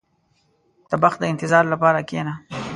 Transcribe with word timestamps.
•د 0.89 0.91
بخت 1.03 1.17
د 1.21 1.23
انتظار 1.33 1.63
لپاره 1.73 1.99
کښېنه. 2.09 2.33